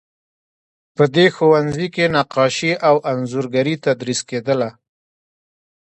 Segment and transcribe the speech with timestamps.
[0.95, 4.69] په دې ښوونځي کې نقاشي او انځورګري تدریس کیدله.